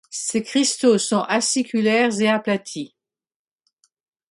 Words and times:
Ces 0.09 0.41
cristaux 0.41 0.97
sont 0.97 1.19
aciculaires 1.21 2.19
et 2.21 2.27
aplatis. 2.27 2.95